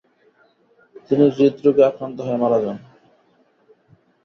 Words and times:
তিনি 1.05 1.25
হৃদরোগে 1.35 1.83
আক্রান্ত 1.89 2.17
হয়ে 2.25 2.41
মারা 2.41 2.57
যান। 2.63 2.77